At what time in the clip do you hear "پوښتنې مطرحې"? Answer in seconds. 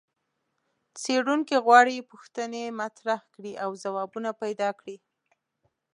2.11-3.27